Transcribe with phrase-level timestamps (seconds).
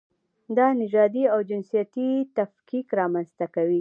[0.57, 3.69] دا نژادي او جنسیتي تفکیک رامنځته کوي.